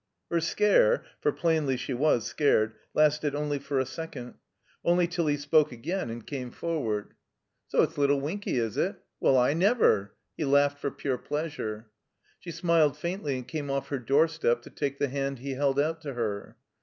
[0.31, 4.33] Her scare (for plainly she was scared) lasted only for a second;
[4.83, 8.95] only till he spoke again and came forward, / THE COMBINED MAZE ''Soit'sUttleWinky, isit?
[9.21, 11.75] WeU, I never!" He laughed for ptire pleastire.
[11.81, 11.85] 1^
[12.39, 16.01] She smiled faintly and came off her doorstep to take the hand he held out
[16.01, 16.57] to her.